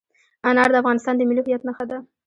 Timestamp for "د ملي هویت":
1.17-1.61